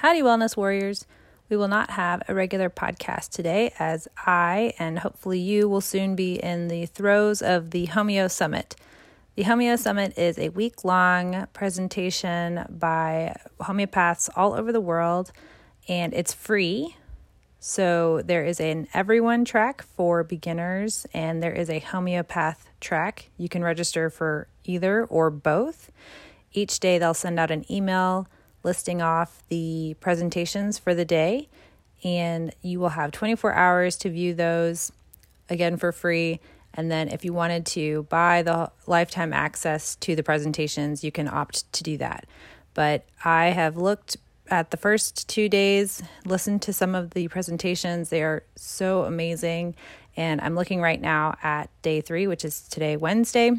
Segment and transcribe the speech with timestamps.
[0.00, 1.06] Howdy, Wellness Warriors.
[1.48, 6.14] We will not have a regular podcast today as I and hopefully you will soon
[6.14, 8.76] be in the throes of the Homeo Summit.
[9.36, 15.32] The Homeo Summit is a week long presentation by homeopaths all over the world
[15.88, 16.94] and it's free.
[17.58, 23.30] So there is an everyone track for beginners and there is a homeopath track.
[23.38, 25.90] You can register for either or both.
[26.52, 28.28] Each day they'll send out an email
[28.66, 31.48] listing off the presentations for the day,
[32.04, 34.92] and you will have 24 hours to view those
[35.48, 36.40] again for free.
[36.74, 41.26] And then, if you wanted to buy the lifetime access to the presentations, you can
[41.26, 42.26] opt to do that.
[42.74, 44.18] But I have looked
[44.50, 48.10] at the first two days, listened to some of the presentations.
[48.10, 49.74] They are so amazing.
[50.16, 53.52] And I'm looking right now at day three, which is today, Wednesday.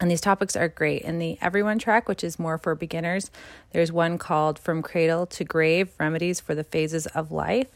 [0.00, 1.02] And these topics are great.
[1.02, 3.30] In the Everyone track, which is more for beginners,
[3.72, 7.68] there's one called From Cradle to Grave Remedies for the Phases of Life.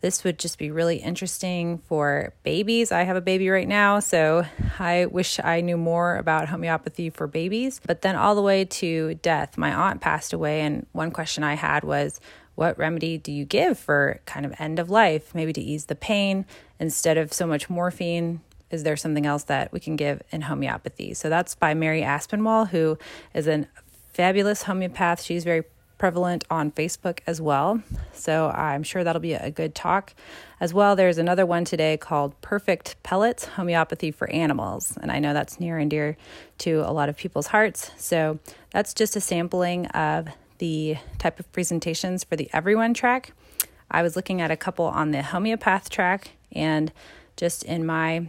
[0.00, 2.92] This would just be really interesting for babies.
[2.92, 4.44] I have a baby right now, so
[4.78, 7.80] I wish I knew more about homeopathy for babies.
[7.84, 11.54] But then, all the way to death, my aunt passed away, and one question I
[11.54, 12.20] had was,
[12.54, 15.34] What remedy do you give for kind of end of life?
[15.34, 16.46] Maybe to ease the pain
[16.78, 21.14] instead of so much morphine is there something else that we can give in homeopathy?
[21.14, 22.98] So that's by Mary Aspinwall, who
[23.34, 23.66] is a
[24.12, 25.22] fabulous homeopath.
[25.22, 25.64] She's very
[25.98, 27.82] prevalent on Facebook as well.
[28.12, 30.14] So I'm sure that'll be a good talk.
[30.60, 34.96] As well, there's another one today called Perfect Pellets Homeopathy for Animals.
[35.00, 36.16] And I know that's near and dear
[36.58, 37.90] to a lot of people's hearts.
[37.96, 38.38] So
[38.70, 43.32] that's just a sampling of the type of presentations for the Everyone track.
[43.90, 46.92] I was looking at a couple on the homeopath track and
[47.36, 48.28] just in my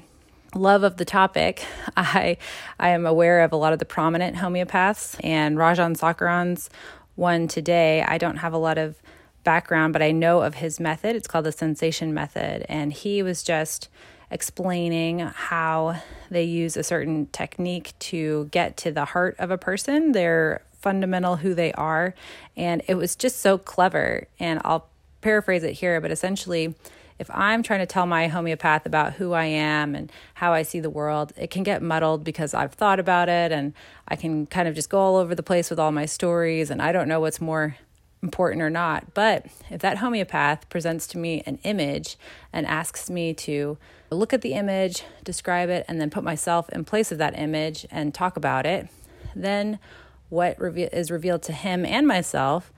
[0.55, 1.66] love of the topic,
[1.97, 2.38] I
[2.80, 6.69] I am aware of a lot of the prominent homeopaths and Rajan Sankaran's
[7.16, 8.02] one today.
[8.02, 8.95] I don't have a lot of
[9.44, 11.16] background, but I know of his method.
[11.16, 13.89] It's called the sensation method, and he was just
[14.31, 20.11] explaining how they use a certain technique to get to the heart of a person,
[20.11, 22.14] their fundamental who they are,
[22.55, 24.27] and it was just so clever.
[24.39, 24.88] And I'll
[25.21, 26.76] paraphrase it here, but essentially
[27.20, 30.80] if I'm trying to tell my homeopath about who I am and how I see
[30.80, 33.74] the world, it can get muddled because I've thought about it and
[34.08, 36.82] I can kind of just go all over the place with all my stories and
[36.82, 37.76] I don't know what's more
[38.24, 39.14] important or not.
[39.14, 42.18] But if that homeopath presents to me an image
[42.54, 43.78] and asks me to
[44.10, 47.86] look at the image, describe it, and then put myself in place of that image
[47.92, 48.88] and talk about it,
[49.36, 49.78] then
[50.30, 52.72] what is revealed to him and myself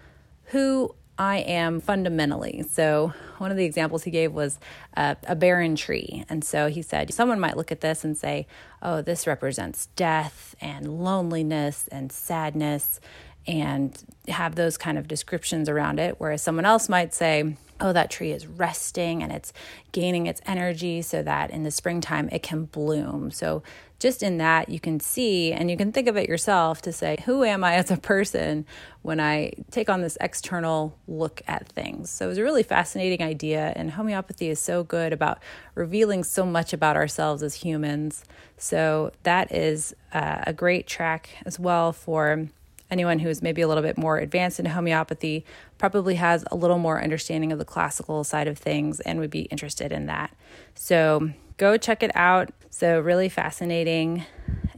[0.45, 2.63] who I am fundamentally.
[2.67, 4.59] So, one of the examples he gave was
[4.97, 6.25] a, a, barren tree.
[6.27, 8.47] And so he said, someone might look at this and say,
[8.81, 12.99] oh, this represents death and loneliness and sadness
[13.47, 13.97] and
[14.27, 16.15] have those kind of descriptions around it.
[16.19, 19.51] Whereas someone else might say, oh, that tree is resting and it's
[19.91, 23.31] gaining its energy so that in the springtime it can bloom.
[23.31, 23.63] So,
[23.99, 27.17] just in that, you can see and you can think of it yourself to say,
[27.25, 28.65] who am I as a person
[29.03, 32.09] when I take on this external look at things?
[32.09, 35.39] So, it was a really fascinating idea, and homeopathy is so good about
[35.75, 38.23] revealing so much about ourselves as humans.
[38.57, 42.47] So, that is uh, a great track as well for
[42.91, 45.45] anyone who's maybe a little bit more advanced in homeopathy
[45.77, 49.43] probably has a little more understanding of the classical side of things and would be
[49.43, 50.35] interested in that.
[50.75, 52.49] So go check it out.
[52.69, 54.25] So, really fascinating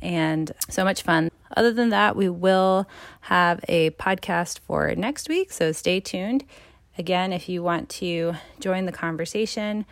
[0.01, 1.31] and so much fun.
[1.56, 2.88] Other than that, we will
[3.22, 5.51] have a podcast for next week.
[5.51, 6.44] So, stay tuned.
[6.97, 9.85] Again, if you want to join the conversation,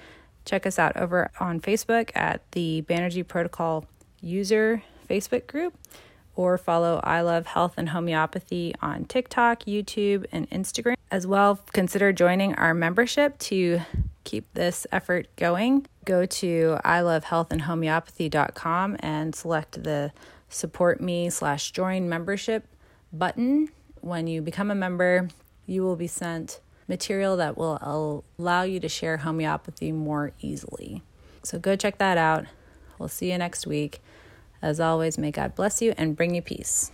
[0.45, 3.85] check us out over on Facebook at the Banerji Protocol
[4.19, 5.73] user Facebook group
[6.35, 10.95] or follow I Love Health and Homeopathy on TikTok, YouTube, and Instagram.
[11.11, 13.81] As well, consider joining our membership to
[14.23, 15.85] keep this effort going.
[16.05, 20.11] Go to I Love Health and ilovehealthandhomeopathy.com and select the
[20.49, 22.67] support me slash join membership
[23.11, 23.69] button.
[24.01, 25.29] When you become a member,
[25.65, 31.03] you will be sent material that will allow you to share homeopathy more easily.
[31.43, 32.45] So go check that out.
[32.99, 34.01] We'll see you next week.
[34.61, 36.91] As always, may God bless you and bring you peace.